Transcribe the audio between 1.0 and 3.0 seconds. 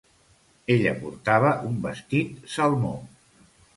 portava un vestit salmó.